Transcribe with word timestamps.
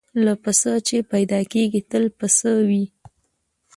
له 0.23 0.33
پسه 0.43 0.71
چي 0.87 0.97
پیدا 1.11 1.39
کیږي 1.51 1.81
تل 1.91 2.05
پسه 2.19 2.51
وي 2.67 2.85